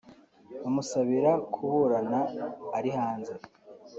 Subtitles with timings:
[0.61, 2.19] bamusabira kuburana
[2.77, 3.33] ari hanze